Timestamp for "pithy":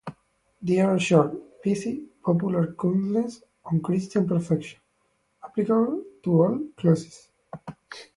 1.61-2.07